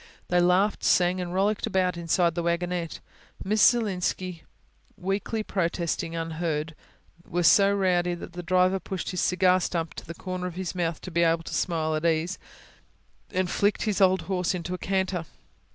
They 0.29 0.39
laughed, 0.41 0.83
sang, 0.83 1.21
and 1.21 1.31
rollicked 1.31 1.67
about 1.67 1.95
inside 1.95 2.33
the 2.33 2.41
wagonette, 2.41 2.99
Miss 3.43 3.61
Zielinski 3.61 4.43
weakly 4.97 5.43
protesting 5.43 6.15
unheard 6.15 6.73
were 7.23 7.43
so 7.43 7.71
rowdy 7.71 8.15
that 8.15 8.33
the 8.33 8.41
driver 8.41 8.79
pushed 8.79 9.11
his 9.11 9.21
cigar 9.21 9.59
stump 9.59 9.93
to 9.93 10.05
the 10.07 10.15
corner 10.15 10.47
of 10.47 10.55
his 10.55 10.73
mouth, 10.73 11.01
to 11.01 11.11
be 11.11 11.21
able 11.21 11.43
to 11.43 11.53
smile 11.53 11.93
at 11.93 12.03
ease, 12.03 12.39
and 13.29 13.51
flicked 13.51 13.83
his 13.83 14.01
old 14.01 14.23
horse 14.23 14.55
into 14.55 14.73
a 14.73 14.79
canter. 14.79 15.27